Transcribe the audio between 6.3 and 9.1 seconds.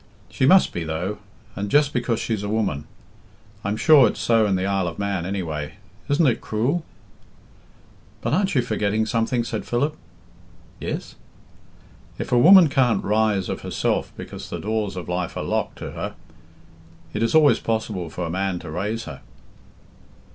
cruel?" "But aren't you forgetting